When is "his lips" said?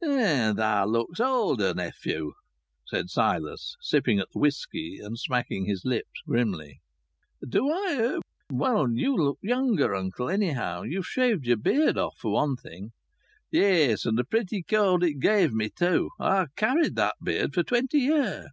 5.66-6.20